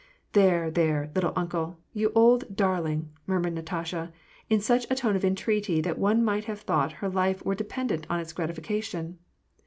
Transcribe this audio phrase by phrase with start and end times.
[0.31, 4.11] "There, there,' little uncle!' you old darling!"* murmured Natasha,
[4.49, 8.07] in such a tone of entreaty that one might have thought her life were dependent
[8.09, 9.19] on its gratification.